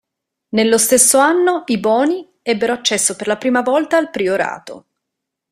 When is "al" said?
3.97-4.09